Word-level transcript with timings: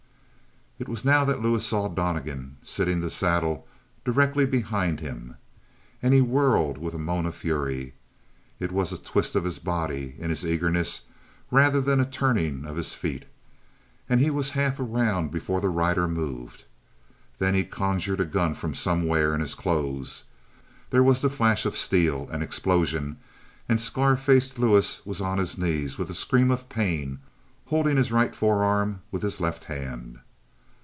It 0.79 0.89
was 0.89 1.05
now 1.05 1.23
that 1.25 1.39
Lewis 1.43 1.63
saw 1.67 1.87
Donnegan 1.89 2.57
sitting 2.63 3.01
the 3.01 3.11
saddle 3.11 3.67
directly 4.03 4.47
behind 4.47 4.99
him, 4.99 5.35
and 6.01 6.11
he 6.11 6.21
whirled 6.21 6.79
with 6.79 6.95
a 6.95 6.97
moan 6.97 7.27
of 7.27 7.35
fury. 7.35 7.93
It 8.59 8.71
was 8.71 8.91
a 8.91 8.97
twist 8.97 9.35
of 9.35 9.43
his 9.43 9.59
body 9.59 10.15
in 10.17 10.31
his 10.31 10.43
eagerness 10.43 11.01
rather 11.51 11.81
than 11.81 11.99
a 11.99 12.05
turning 12.09 12.63
upon 12.63 12.77
his 12.77 12.95
feet. 12.95 13.25
And 14.09 14.19
he 14.19 14.31
was 14.31 14.49
half 14.57 14.79
around 14.79 15.29
before 15.29 15.61
the 15.61 15.69
rider 15.69 16.07
moved. 16.07 16.65
Then 17.37 17.53
he 17.53 17.63
conjured 17.63 18.19
a 18.19 18.25
gun 18.25 18.55
from 18.55 18.73
somewhere 18.73 19.35
in 19.35 19.39
his 19.39 19.53
clothes. 19.53 20.23
There 20.89 21.03
was 21.03 21.21
the 21.21 21.29
flash 21.29 21.63
of 21.67 21.73
the 21.73 21.77
steel, 21.77 22.27
an 22.31 22.41
explosion, 22.41 23.17
and 23.69 23.79
Scar 23.79 24.17
faced 24.17 24.57
Lewis 24.57 25.05
was 25.05 25.21
on 25.21 25.37
his 25.37 25.59
knees 25.59 25.99
with 25.99 26.09
a 26.09 26.15
scream 26.15 26.49
of 26.49 26.69
pain 26.69 27.19
holding 27.65 27.97
his 27.97 28.11
right 28.11 28.35
forearm 28.35 29.03
with 29.11 29.21
his 29.21 29.39
left 29.39 29.65
hand. 29.65 30.17